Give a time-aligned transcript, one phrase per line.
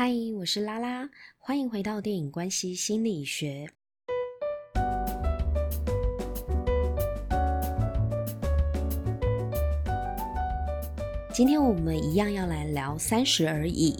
[0.00, 3.68] 嗨，我是拉拉，欢迎回到电影关系心理学。
[11.34, 13.96] 今天我们一样要来聊三十而已，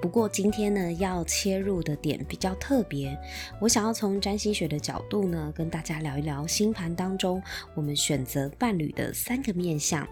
[0.00, 3.18] 不过今天呢，要切入的点比较特别，
[3.60, 7.42] 我想要从占星学的角度呢，跟大家聊一聊星盘当中
[7.74, 10.06] 我们选择伴侣的三个面相。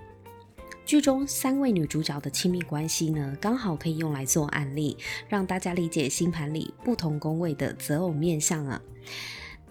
[0.88, 4.96] 剧中三位女主角的亲密关系呢，刚好可以用来做案例，
[5.28, 8.80] 让大家理解星盘里不同宫位的择偶面相啊。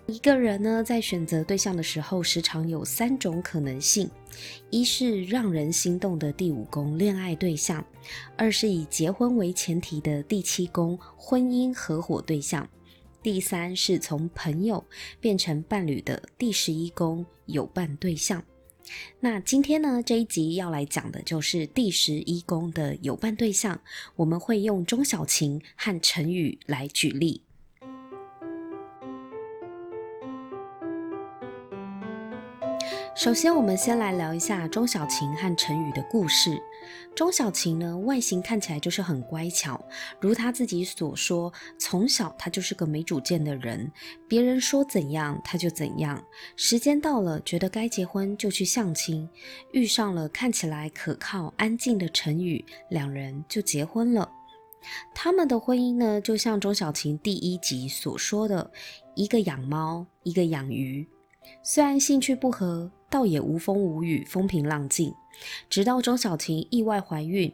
[0.06, 4.08] 一个人呢，在选择对象的时候，时常有三种可能性：
[4.70, 7.81] 一是让人心动的第五宫恋爱对象；
[8.38, 12.64] 二是以结婚为前提的第七宫婚姻合伙对象；
[13.23, 14.86] 第三是从朋友
[15.20, 18.44] 变成伴侣的第十一宫友伴对象。
[19.20, 23.80] 那今天呢，这一集要来讲的就是第十一宫的有伴对象，
[24.16, 27.42] 我们会用钟小琴和陈宇来举例。
[33.16, 36.62] 首先，我们先来聊一下钟小琴和陈宇的故事。
[37.16, 39.84] 钟小琴呢，外形看起来就是很乖巧，
[40.20, 43.92] 如他自己所说，从小他就是个没主见的人，
[44.28, 46.24] 别人说怎样他就怎样。
[46.56, 49.28] 时间到了，觉得该结婚就去相亲，
[49.72, 54.30] 遇上了看起来可靠、安静的陈宇，两人就结婚了。
[55.14, 58.72] 他们的婚姻呢，就像钟小琴第一集所说的，
[59.16, 61.06] 一个养猫，一个养鱼。
[61.64, 65.13] 虽然兴趣不合，倒也无风无雨，风平浪静。
[65.69, 67.52] 直到钟晓芹意外怀孕，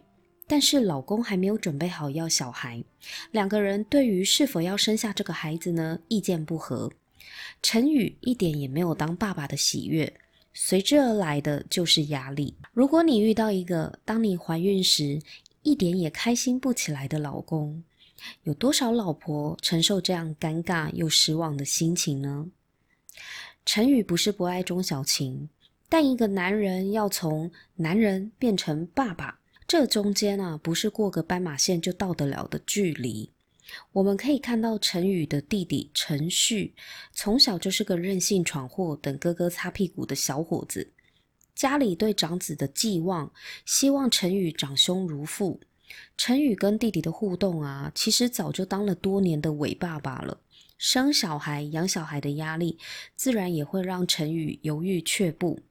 [0.48, 2.84] 但是老公还没有准备好要小孩，
[3.32, 6.92] 两个人对于是否要生下这个孩子呢，意见不合。
[7.62, 10.14] 陈宇一点也没有当爸爸的喜悦，
[10.54, 12.56] 随之而来的就是压力。
[12.74, 15.22] 如果你遇到一个当你怀孕时
[15.62, 17.84] 一点也开心不起来的老公，
[18.44, 22.48] 有多少老婆承受这样尴尬又失望的心情呢？
[23.66, 25.48] 陈宇不是不爱钟小芹，
[25.90, 33.32] 但一个男人要从男人变成爸爸，这中间啊，不是过个斑马线就到得了的距离。
[33.94, 36.76] 我们可以看到陈宇的弟弟陈旭，
[37.14, 40.92] 从小就是个任性闯祸、等哥哥擦屁股的小伙子。
[41.56, 43.32] 家里对长子的寄望，
[43.66, 45.62] 希望陈宇长兄如父。
[46.18, 50.38] 陈宇跟弟弟的互动啊，其实早就当了多年的伪爸爸了。
[50.84, 52.78] 生小孩、养小孩的压力，
[53.16, 55.62] 自然也会让陈宇犹豫却步。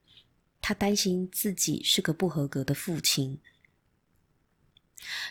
[0.63, 3.39] 他担心自己是个不合格的父亲。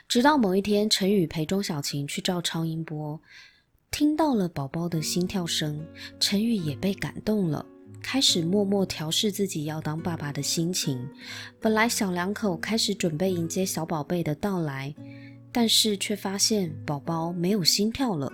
[0.08, 3.20] 直到某一天，陈宇陪钟小琴去照超音波，
[3.90, 5.84] 听到了宝宝的心跳声，
[6.20, 7.66] 陈宇也被感动了，
[8.04, 11.10] 开始默默调试自己要当爸爸的心情。
[11.60, 14.94] 本来小两口开始准备迎接小宝贝的到来，
[15.52, 18.32] 但是却发现宝宝没有心跳了。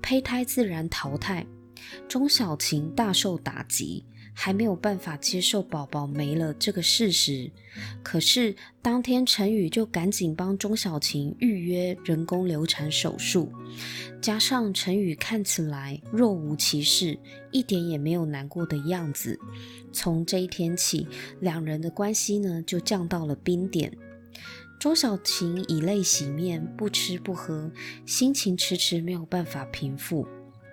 [0.00, 1.46] 胚胎自然淘汰，
[2.08, 7.50] 钟小琴大受打击，还没有办法接受宝宝没了这个事实。
[8.02, 13.50] 可是当天陈宇就赶紧帮钟小琴预约人工流产手术，
[14.20, 17.18] 加上陈宇看起来若无其事，
[17.50, 19.38] 一点也没有难过的样子。
[19.92, 21.06] 从这一天起，
[21.40, 23.90] 两人的关系呢就降到了冰点。
[24.82, 27.70] 钟小琴以泪洗面，不吃不喝，
[28.04, 30.26] 心情迟迟没有办法平复。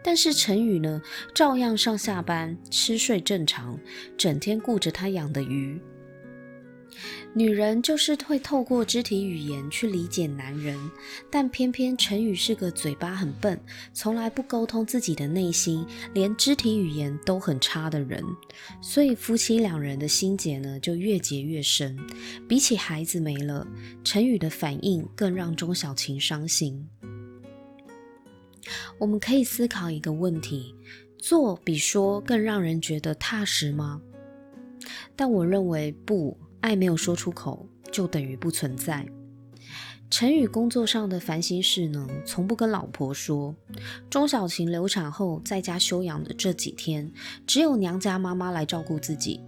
[0.03, 0.99] 但是陈宇呢，
[1.31, 3.79] 照样上下班，吃睡正常，
[4.17, 5.79] 整天顾着他养的鱼。
[7.33, 10.77] 女人就是会透过肢体语言去理解男人，
[11.29, 13.59] 但偏偏陈宇是个嘴巴很笨，
[13.93, 18.23] 从来不沟通自己的内心，连肢体语言都很差的人，
[18.81, 21.97] 所以夫妻两人的心结呢就越结越深。
[22.47, 23.65] 比起孩子没了，
[24.03, 26.87] 陈宇的反应更让钟小琴伤心。
[28.97, 30.75] 我们可以思考一个问题：
[31.17, 34.01] 做比说更让人觉得踏实吗？
[35.15, 36.35] 但我认为不。
[36.61, 39.05] 爱没有说出口，就等于不存在。
[40.09, 43.55] 陈宇工作上的烦心事呢，从不跟老婆说。
[44.09, 47.11] 钟晓芹流产后在家休养的这几天，
[47.45, 49.39] 只有娘家妈妈来照顾自己。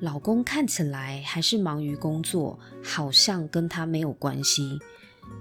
[0.00, 4.78] 老公看起来还是忙于工作，好像跟他没有关系。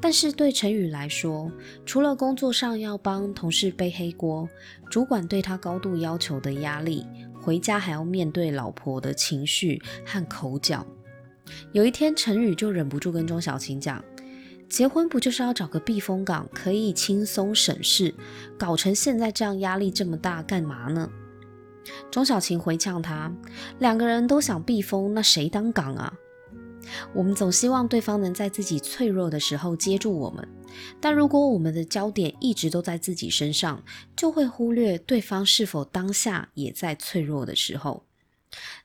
[0.01, 1.51] 但是对陈宇来说，
[1.86, 4.50] 除了工作上要帮同事背黑锅，
[4.92, 7.06] 主管对他高度要求的压力，
[7.39, 10.86] 回家还要面对老婆的情绪和口角。
[11.71, 14.03] 有一天，陈宇就忍不住跟钟小琴讲
[14.69, 18.13] ：“结婚不就是要找个避风港，可以轻松省事，
[18.57, 21.09] 搞成现在这样，压力这么大，干嘛呢？”
[22.11, 23.31] 钟小琴回呛他
[23.79, 26.13] ：“两个人都想避风，那谁当港啊？
[27.13, 30.47] 我们总希望对方能在自己脆弱的时候接住我们，
[31.01, 33.83] 但如果我们的焦点一直都在自己身上，
[34.15, 38.06] 就会忽略对方是否当下也在脆弱的时候。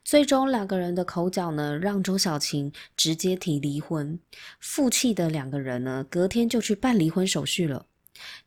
[0.03, 4.19] 最终，两个人的口角呢，让钟小琴直接提离婚。
[4.59, 7.85] 负气的两个人呢，隔天就去办离婚手续了。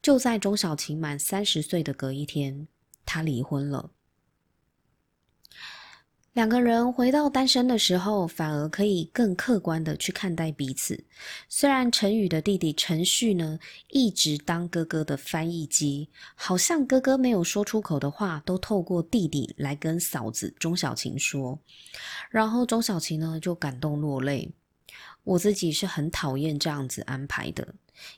[0.00, 2.69] 就在钟小琴满三十岁的隔一天，
[3.05, 3.90] 她离婚了。
[6.36, 11.02] 两个人回到单身的时候，反而可以更客观的去看待彼此。
[11.48, 21.58] 虽然陈宇的弟弟陈旭呢，一直当哥哥的翻译机，好像哥哥没有说出口的话，都透过弟弟来跟嫂子钟小晴说。
[22.28, 24.52] 然后钟小晴呢，就感动落泪。
[25.24, 27.66] 我自己是很讨厌这样子安排的，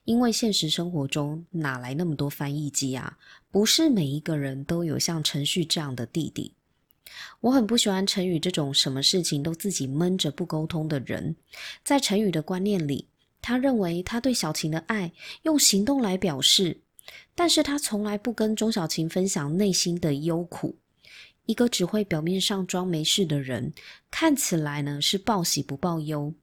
[0.02, 3.16] 因为现实生活中哪来那么多翻译机啊？
[3.52, 6.54] 不是每一个人都有像陈旭这样的弟弟。
[7.40, 11.37] 我很不喜欢陈宇这种什么事情都自己闷着不沟通的人。
[11.84, 13.08] 在陈宇的观念里，
[13.40, 15.12] 他认为他对小晴的爱
[15.43, 16.81] 用行动来表示，
[17.34, 20.76] 但是他从来不跟钟小晴分享内心的忧苦。
[21.46, 23.72] 一个只会表面上装没事的人，
[24.11, 26.34] 看起来呢是报喜不报忧，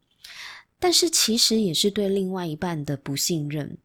[0.80, 3.78] 但是其实也是对另外一半的不信任。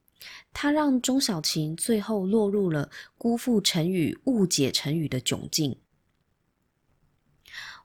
[0.53, 5.77] 他让钟小晴最后落入了辜负陈宇、误解陈宇的窘境。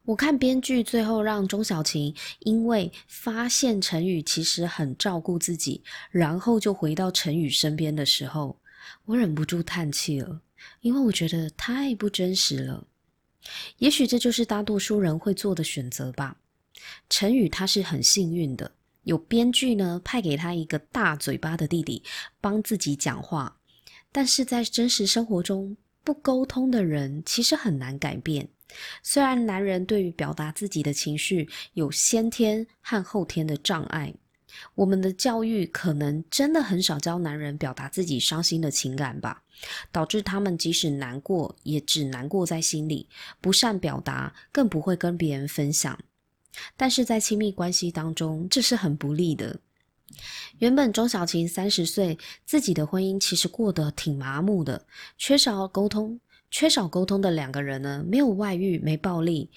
[0.06, 5.82] 我看编剧最后让钟小晴因为发现陈宇其实很照顾自己，
[6.12, 8.60] 然后就回到陈宇身边的时候，
[9.06, 10.42] 我忍不住叹气了，
[10.82, 12.86] 因为我觉得太不真实了。
[13.80, 16.38] 也许这就是大多数人会做的选择吧。
[17.10, 18.72] 陈宇他是很幸运的，
[19.04, 22.04] 有编剧呢派给他一个大嘴巴的弟弟
[22.40, 23.58] 帮自己讲话，
[24.12, 28.50] 但是在真实生活中，不沟通的人其实很难改变。
[29.04, 34.14] 虽然男人对于表达自己的情绪有先天和后天的障碍，
[34.74, 39.44] 我们的教育可能真的很少教男人表达自己伤心的情感吧，
[39.92, 43.08] 导致他们即使难过，也只难过在心里，
[43.42, 45.98] 不善表达，更不会跟别人分享。
[46.78, 49.60] 但是在亲密关系当中，这是很不利的。
[50.60, 54.86] 原本钟小晴三十岁，自己的婚姻其实过得挺麻木的，
[55.18, 56.18] 缺少沟通。
[56.50, 59.50] 缺少沟通的两个人呢，没有外遇，没暴力，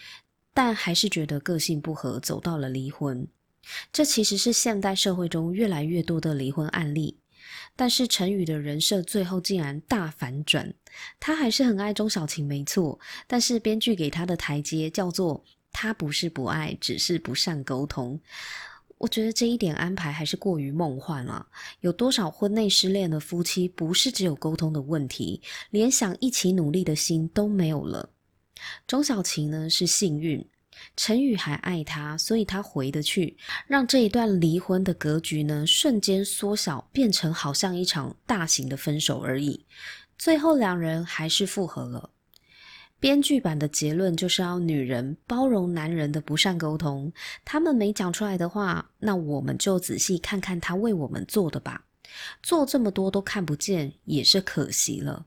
[0.53, 3.27] 但还是觉得个性不合，走到了离婚。
[3.93, 7.19] 这其实是现代社会中越来越多的离婚案例。
[7.77, 10.75] 但是陈宇的人设最后竟然大反转，
[11.21, 12.99] 他还是很爱钟小晴，没错。
[13.27, 18.21] 但是编剧给他的台阶叫做他不是不爱，只是不善沟通。
[18.99, 21.47] 我觉得这一点安排还是过于梦幻了。
[21.81, 25.41] 有多少婚内失恋的夫妻不是只有沟通的问题，
[25.71, 28.11] 连想一起努力的心都没有了？
[28.87, 30.45] 钟小晴呢是幸运，
[30.97, 33.37] 陈宇还爱她，所以他回得去，
[33.69, 39.65] 让这一段离婚的格局呢瞬间缩小，变成好像一场大型的分手而已。
[40.19, 42.11] 最后两人还是复合了。
[43.01, 47.13] 编剧版的结论就是要女人包容男人的不善沟通，
[47.45, 51.85] 他们没讲出来的话，那我们就仔细看看他为我们做的吧。
[52.43, 55.27] 做这么多都看不见，也是可惜了。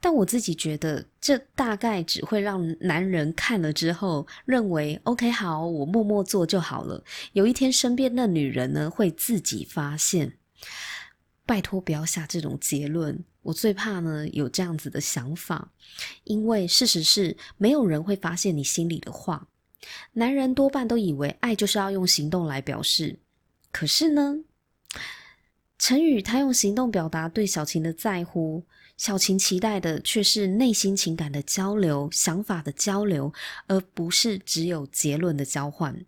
[0.00, 7.04] 但我自己觉得，这大概只会让男人看了之后认为，OK，好，我默默做就好了。
[7.34, 10.38] 有一天身边的女人呢，会自己发现。
[11.50, 15.72] 拜托不要下这种结论，我最怕呢有这样子的想法，
[16.22, 19.48] 因为事实是没有人会发现你心里的话。
[20.12, 23.18] 男人多半都以为爱就是要用行动来表示，
[23.72, 24.36] 可是呢，
[25.76, 28.64] 陈宇他用行动表达对小晴的在乎，
[28.96, 33.32] 小晴期待的却是内心情感的交流、想法的交流，
[33.66, 36.06] 而不是只有结论的交换。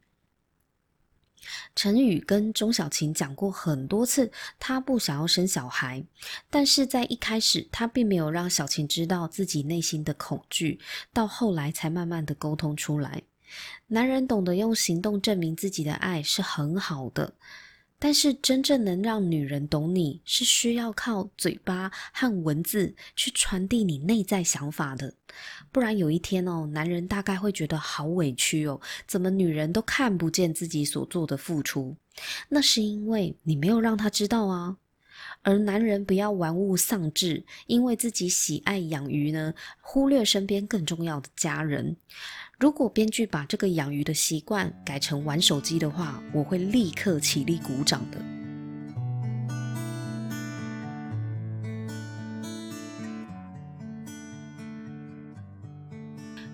[1.74, 6.04] 陈宇跟钟小琴讲过很多次，他不想要生小孩，
[6.48, 10.78] 但是在一开始，他并没有让小琴知道自己内心的恐惧，
[11.12, 13.22] 到后来才慢慢的沟通出来。
[13.88, 17.34] 男人懂得用行动证明自己的爱是很好的。
[18.04, 25.14] 但是真正能让女人懂你，是需要靠嘴巴和文字去传递你内在想法的。
[25.70, 31.96] 不然有一天哦，男人大概会觉得好委屈哦，怎么女人都看不见自己所做的付出？
[32.48, 34.78] 那是因为你没有让他知道啊。
[35.42, 41.96] 而男人不要玩物丧志，因为自己喜爱养鱼呢，忽略身边更重要的家人。
[42.58, 48.41] 如果编剧把这个养鱼的习惯改成玩手机的话，我会立刻起立鼓掌的。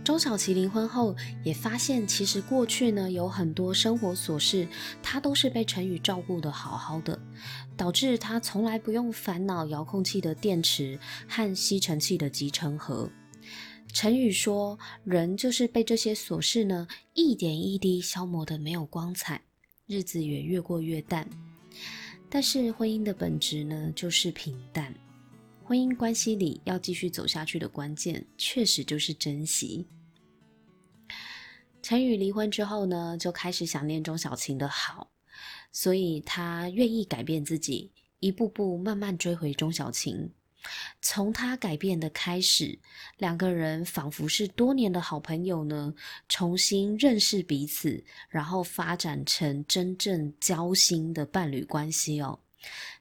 [0.08, 4.66] 钟小琪离婚后也发现，其实过去呢有很多生活琐事，
[5.02, 7.20] 他都是被陈宇照顾得好好的，
[7.76, 10.98] 导致他从来不用烦恼遥控器的电池
[11.28, 13.10] 和吸尘器的集成盒。
[13.92, 19.38] 陈宇说：“人就是被这些琐事呢一点一滴消磨得没有光彩，
[19.86, 21.28] 日子也越过越淡。
[22.30, 24.94] 但是婚姻的本质呢，就是平淡。
[25.62, 29.86] 婚姻关系里要继续走下去的关键，确实就是珍惜。”
[31.82, 35.10] 陈宇离婚之后呢，就开始想念钟小琴的好，
[35.72, 40.30] 所以他愿意改变自己，一步步慢慢追回钟小琴。
[41.00, 42.78] 从他改变的开始，
[43.16, 45.94] 两个人仿佛是多年的好朋友呢，
[46.28, 52.38] 重新认识彼此，然后发展成真正交心的伴侣关系哦。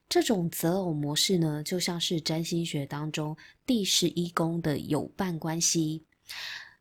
[0.07, 6.05] 这种择偶模式呢，就像是占星学当中第十一宫的友伴关系。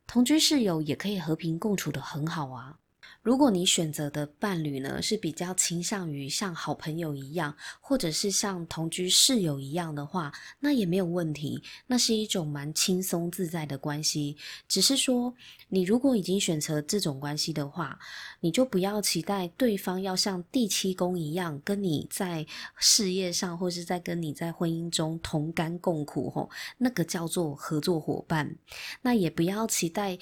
[0.07, 2.79] 同居室友也可以和平共处的很好啊。
[3.27, 11.61] 如果你选择的伴侣呢，是比较倾向于像好朋友一样，或者是像同居室友一样的话，那也没有问题。
[11.89, 14.37] 那是一种蛮轻松自在的关系。
[14.69, 15.35] 只是说，
[15.69, 17.99] 你如果已经选择这种关系的话，
[18.39, 22.47] 你就不要期待对方要像第七宫一样，跟你在
[22.79, 28.55] 事业上，或是在跟你在婚姻中同甘共苦吼，那个叫做合作伙伴。
[29.03, 30.17] 那也不要期待。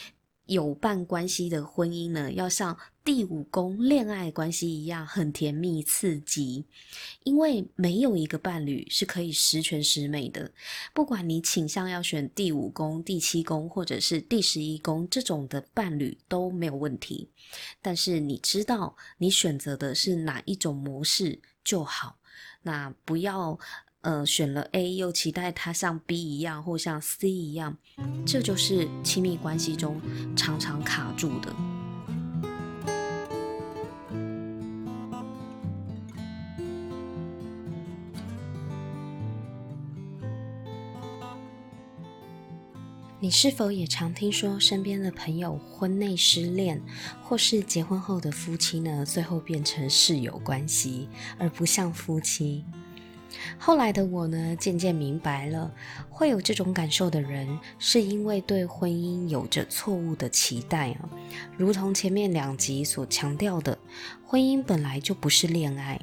[0.46, 6.64] 有伴关系的婚姻呢，要像第五宫恋爱关系一样很甜蜜刺激，
[7.22, 10.50] 因为没有一个伴侣是可以十全十美的。
[10.92, 17.30] 不管你倾向要选第五宫、第七宫或者是第十一宫这种的伴侣都没有问题，
[17.80, 22.18] 但是你知道你选择的是哪一种模式就好，
[22.62, 23.58] 那不要。
[24.04, 27.74] 呃，选了 A，又期待他像 B 一样或像 C 一样，
[28.26, 29.98] 这就是亲密关系中
[30.36, 31.50] 常常卡住的。
[43.18, 46.78] 你是否也常听说身边的朋友婚内失恋，
[47.22, 51.08] 或是结婚后的夫妻呢，最后变成室友关系，
[51.38, 52.66] 而不像夫妻？
[53.58, 55.70] 后来的我呢，渐渐明白了，
[56.08, 61.08] 会有这种感受的人，是因为对婚姻有着错误的期待啊。
[61.56, 63.78] 如同前面两集所强调的，
[64.26, 66.00] 婚姻本来就不是恋爱，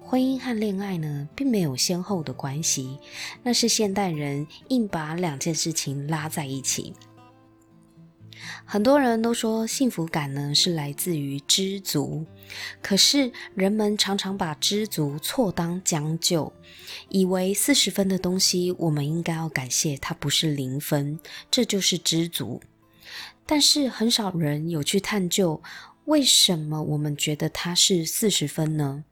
[0.00, 2.98] 婚姻和恋爱呢，并没有先后的关系，
[3.42, 6.94] 那是现代人硬把两件事情拉在一起。
[8.64, 12.24] 很多人都说幸福感呢，是来自于知足，
[12.82, 16.52] 可是人们常常把知足错当将就，
[17.08, 21.18] 以为四十分的东西我们应该要感谢它不是零分，
[21.50, 22.60] 这就是知足。
[23.46, 25.62] 但是很少人有去探究
[26.06, 29.04] 为什么我们觉得它是四十分呢？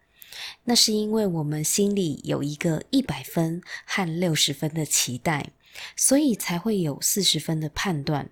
[0.65, 5.51] 那是因为我们心里有一个一百分和六十分的期待，
[5.97, 8.31] 所以才会有四十分的判断。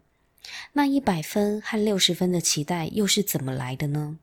[0.72, 4.18] 那一百分和六十分的期待又是怎么来的呢？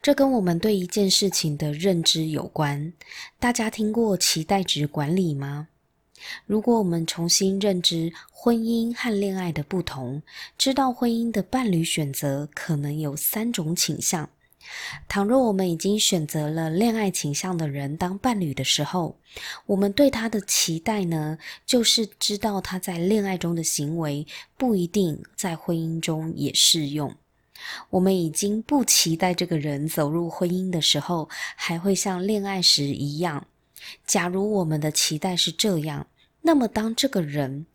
[0.00, 2.92] 这跟我们对一件事情的认知有关。
[3.38, 5.68] 大家听过期待值管理吗？
[6.46, 10.22] 如果我们重新认知婚姻和恋爱的不同，
[10.58, 14.30] 知道婚姻的伴侣选择可能有三种倾向。
[15.08, 19.16] 倘若我们已经选择了恋爱倾向的人当伴侣的时候，
[19.66, 24.26] 我们对他的期待呢，就是知道他在恋爱中的行为
[24.56, 27.14] 不一定在婚姻中也适用。
[27.90, 33.46] 我们已经不期待这个人走入婚姻的时候，还会像恋爱时一样。
[34.06, 36.06] 假如我们的期待是这样，
[36.40, 37.66] 那么当这个人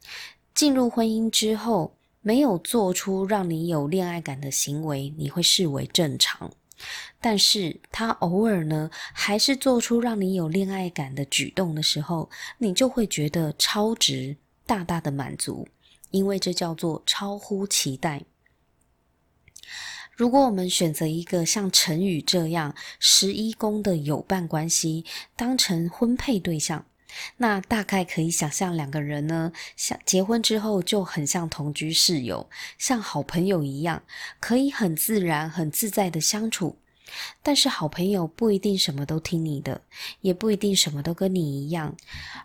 [0.53, 6.51] 进入婚姻之后，没有做出让你有恋爱感的行为，你会视为正常。
[7.19, 12.29] 但是他偶尔呢，还是做出让你有恋爱感的举动的时候，
[12.59, 15.67] 你就会觉得超值，大大的满足，
[16.11, 18.23] 因为这叫做超乎期待。
[20.15, 25.05] 如果我们选择一个像陈宇这样十一宫的友伴关系，
[25.35, 26.85] 当成婚配对象，
[27.37, 34.03] 那大概可以想象两个人呢，像结婚之后就很像同居室友，像好朋友一样，
[34.39, 36.77] 可以很自然、很自在的相处。
[37.41, 39.81] 但是好朋友不一定什么都听你的，
[40.19, 41.95] 也不一定什么都跟你一样，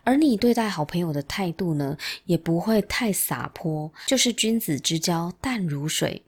[0.04, 6.22] 而你对待好朋友的态度呢，也不会太洒脱，就是君子之交淡如水。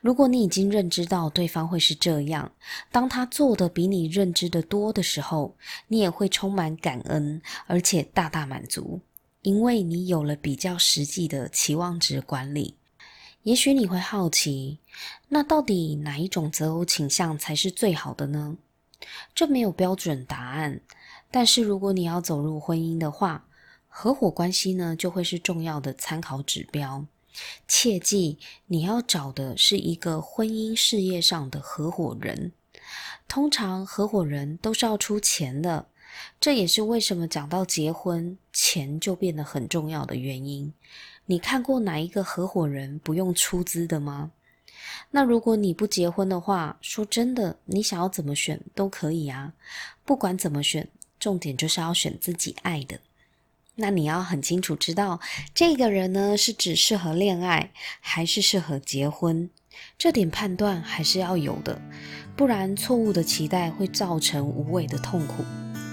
[0.00, 2.50] 如果你已经认知到对方会是这样，
[2.90, 5.56] 当他做的比你认知的多的时候，
[5.88, 9.00] 你也会充满感恩，而且大大满足，
[9.42, 12.76] 因为你有了比较实际的期望值管理。
[13.42, 14.78] 也许你会好奇，
[15.28, 18.56] 那到底哪一种择偶倾向才是最好的呢？
[19.34, 20.80] 这没有标准答案，
[21.30, 23.46] 但是如果你要走入婚姻的话，
[23.88, 27.06] 合伙关系呢就会是重要的参考指标。
[27.66, 32.52] 切记，你要找的是一个婚姻事业上的合伙人。
[33.28, 35.86] 通常合伙人都是要出钱的，
[36.40, 40.72] 这也是为什么讲到结婚，钱就变得很重要的原因。
[41.26, 44.30] 你看过哪一个合伙人不用出资的吗？
[45.10, 49.52] 那如果你不结婚的话，说真的，你想要怎么选都可以啊。
[50.04, 50.88] 不管怎么选，
[51.18, 53.00] 重点就是要选自己爱的。
[53.76, 55.20] 那你要很清楚知道，
[55.54, 59.50] 这个人呢是只适合恋爱，还是适合结婚？
[59.98, 61.80] 这点判断还是要有的，
[62.34, 65.44] 不然错误的期待会造成无谓的痛苦，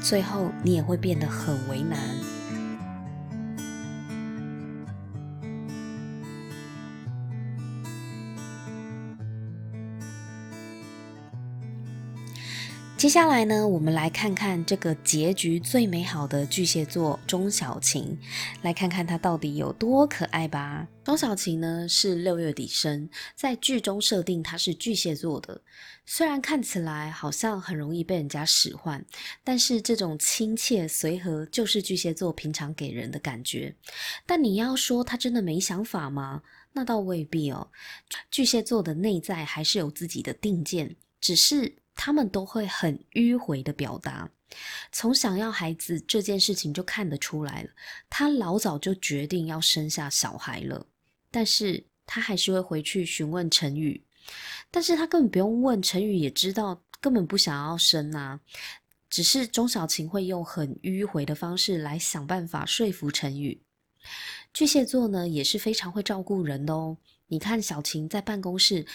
[0.02, 2.00] 最后你也会变得很为难。
[13.04, 18.18] 接下来呢，我们来看看这个结局最美好的巨蟹座钟小晴，
[18.62, 20.88] 来看看她到底有多可爱吧。
[21.04, 25.62] 钟小晴呢是六月底生，在剧中设定她是巨蟹座的。
[26.06, 29.06] 虽然看起来好像很容易被人家使唤，
[29.44, 33.76] 但是这种亲切随和就是巨蟹座平常给人的感觉。
[34.26, 36.42] 但你要说她真的没想法吗？
[36.72, 37.70] 那倒未必哦。
[38.32, 41.76] 巨蟹座的内在还是有自己的定见，只是。
[41.96, 44.30] 他们都会很迂回的表达，
[44.92, 47.70] 从想要孩子这件事情就看得出来了。
[48.10, 50.88] 他老早就决定要生下小孩了，
[51.32, 54.04] 但是他还是会回去询问陈宇，
[54.72, 58.40] 但是他根本不用问，陈宇也知道根本不想要生啊。
[59.10, 63.62] 只是钟小晴会用很迂回的方式来想办法说服陈宇。
[64.52, 66.98] 巨蟹座呢也是非常会照顾人的哦。
[67.28, 68.86] 你看小晴在办公室。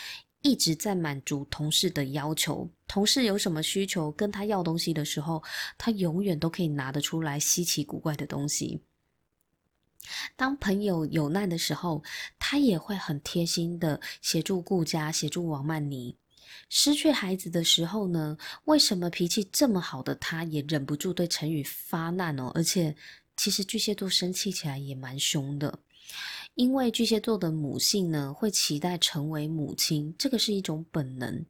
[0.42, 5.42] 一直在满足同事的要求，同事有什么需求跟他要东西的时候，
[5.76, 8.80] 他永远都可以拿得出来稀奇古怪的东西。
[10.37, 12.02] 当朋友有难的时候，
[12.39, 16.17] 他也会很贴心的协助顾家，协助王曼妮。
[16.71, 22.50] 失去孩子的时候呢，为什么脾气这么好的他，也忍不住对陈宇发难哦？
[22.54, 22.97] 而且，
[23.36, 25.80] 其实巨蟹座生气起来也蛮凶的。
[26.58, 31.47] 因为巨蟹座的母性呢，会期待成为母亲，这个是一种本能，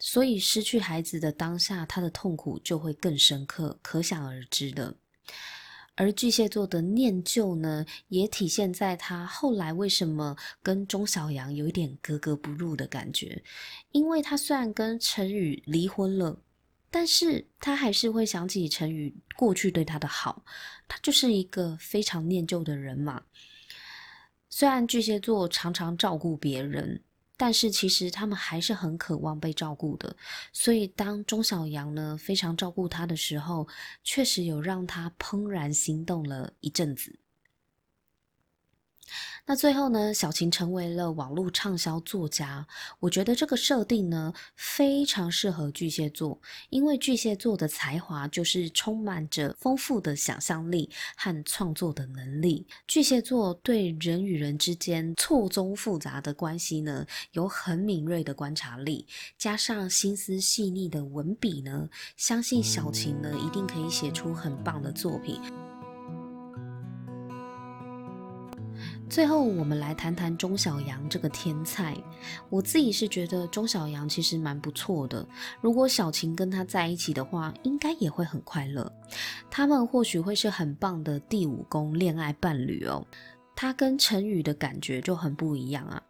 [0.00, 4.96] 所以失去孩子的当下，他的痛苦就会更深刻，可想而知的。
[5.94, 13.44] 而巨蟹座的念旧呢，也体现在他后来为什么跟钟小阳有一点格格不入的感觉，
[13.92, 16.36] 因为他虽然跟陈宇离婚了，
[16.90, 20.44] 但是他还是会想起陈宇过去对他的好，
[20.88, 23.22] 他就是一个非常念旧的人嘛。
[24.56, 27.02] 虽然巨蟹座常常照顾别人，
[27.36, 30.16] 但是其实他们还是很渴望被照顾的。
[30.52, 33.66] 所以当钟小阳呢非常照顾他的时候，
[34.04, 37.18] 确实有让他怦然心动了一阵子。
[39.46, 42.66] 那最后呢，小晴成为了网络畅销作家。
[43.00, 46.40] 我觉得这个设定呢，非常适合巨蟹座，
[46.70, 52.66] 因为巨蟹座的才华就是充满着丰富的想象力和创作的能力。
[52.88, 65.63] 巨蟹座对人与人之间错综复杂的关系呢，有很敏锐的观察力，加上心思细腻的文笔呢，相信小晴呢一定可以写出很棒的作品。
[69.08, 71.96] 最后，我们来谈谈钟小阳这个天菜。
[72.48, 75.24] 我自己是觉得钟小阳其实蛮不错的。
[75.60, 78.90] 如果小晴跟他在一起的话，应该也会很快乐。
[79.50, 83.06] 他们或许会是很棒的第五宫恋爱伴侣哦。
[83.54, 86.02] 他跟陈宇的感觉就很不一样啊。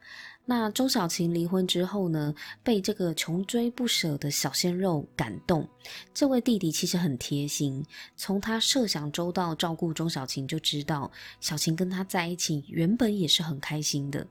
[0.46, 5.66] 那钟小晴离婚之后呢，被这个穷追不舍的小鲜肉感动。
[6.12, 7.82] 这位弟弟其实很贴心，
[8.14, 14.26] 从他设想周到照顾钟小晴就知道，小晴跟他在一起原本也是很开心的。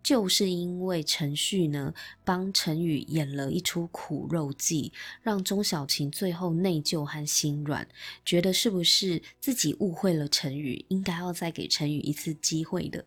[0.00, 1.92] 就是因为陈旭呢，
[2.24, 4.92] 帮陈宇演了一出苦肉计，
[5.22, 7.86] 让钟小晴最后内疚和心软，
[8.24, 13.04] 觉得是不是自己误会了陈宇，应该要再给陈宇一次机会的。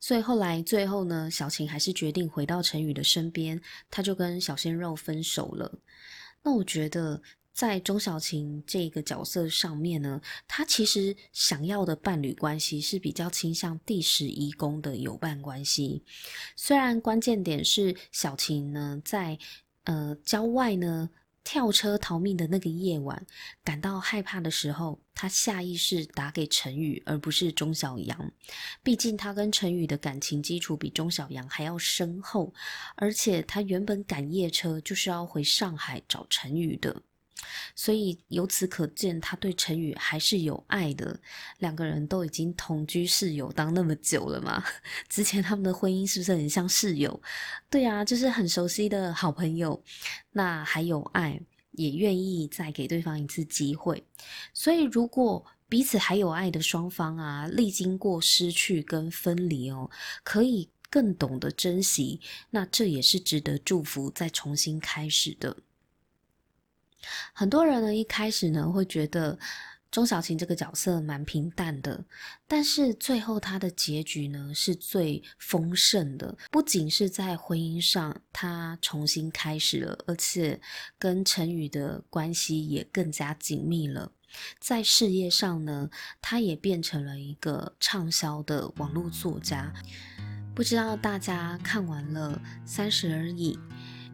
[0.00, 3.60] 所以后来最后呢，小晴还是决定回到陈宇的身边，
[3.90, 5.78] 他就跟小鲜肉分手了。
[6.42, 7.20] 那我觉得
[7.52, 16.02] 在钟小晴这个角色上面呢，他其实想要的伴侣关系是比较倾向第十一宫的友伴关系。
[16.56, 19.38] 虽然关键点是小晴呢在
[19.84, 21.10] 呃郊外呢
[21.42, 23.26] 跳车逃命的那个夜晚，
[23.64, 28.32] 感到害怕的时候，他下意识打给陈宇，而不是钟小阳。
[28.82, 32.52] 毕竟他跟陈宇的感情基础比钟小阳还要深厚，
[32.94, 37.02] 而且他原本赶夜车就是要回上海找陈宇的。
[37.74, 41.18] 所以由此可见，他对陈宇还是有爱的。
[41.58, 44.62] 两个人都已经同居室友当那么久了嘛，
[45.08, 47.20] 之前他们的婚姻是不是很像室友？
[47.68, 49.82] 对啊，就是很熟悉的好朋友。
[50.32, 51.40] 那还有爱，
[51.72, 54.04] 也愿意再给对方一次机会。
[54.52, 59.88] 所以，如果彼此还有爱的双方啊，历经过失去跟分离哦，
[60.24, 65.56] 可以更懂得珍惜，那这也是值得祝福，再重新开始的。
[67.32, 69.38] 很多人呢，一开始呢会觉得
[69.90, 72.04] 钟小琴这个角色蛮平淡的，
[72.46, 76.36] 但是最后她的结局呢是最丰盛的。
[76.50, 80.60] 不仅是在婚姻上她重新开始了，而且
[80.98, 84.12] 跟陈宇的关系也更加紧密了。
[84.60, 85.90] 在事业上呢，
[86.22, 89.72] 她也变成了一个畅销的网络作家。
[90.54, 93.54] 不知道大家看完了《三十而已》。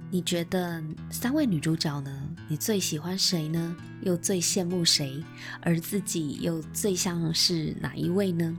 [0.08, 2.22] 你觉得三位女主角呢？
[2.48, 3.76] 你最喜欢谁呢？
[4.02, 5.20] 又最羡慕谁？
[5.60, 8.56] 而自己又最像是哪一位呢？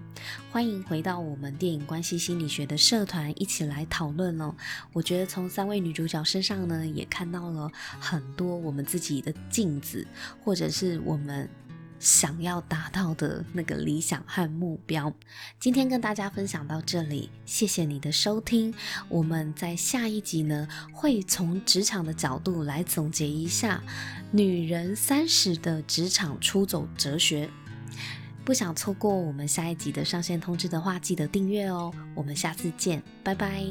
[0.51, 4.53] 欢迎回到我们电影关系心理学的社团，一起来讨论哦。
[4.91, 10.05] 我觉得从三位女主角身上呢，也看到了很多我们自己的镜子，
[10.43, 11.49] 或者是我们。
[11.99, 15.11] 想要达到的那个理想和目标。
[15.59, 18.73] 今天跟大家分享到这里，谢谢你的收听。
[19.09, 23.81] 我们在下一集呢，会从职场的角度来总结一下
[24.31, 27.49] 女人三十的职场出走哲学。
[28.45, 31.93] 不想错过我们下一集的上线通知的话，记得订阅哦。
[32.15, 33.61] 我们下次见，拜拜。